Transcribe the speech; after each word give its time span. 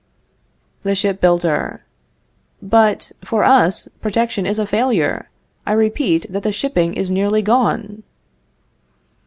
"The 0.81 0.95
Ship 0.95 1.21
builder. 1.21 1.85
But, 2.59 3.11
for 3.23 3.43
us, 3.43 3.87
protection 4.01 4.47
is 4.47 4.57
a 4.57 4.65
failure. 4.65 5.29
I 5.63 5.73
repeat 5.73 6.25
that 6.27 6.41
the 6.41 6.51
shipping 6.51 6.95
is 6.95 7.11
nearly 7.11 7.43
gone. 7.43 8.01